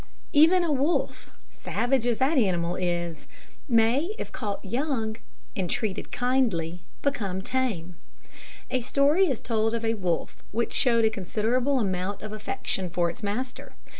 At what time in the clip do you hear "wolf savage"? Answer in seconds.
0.71-2.07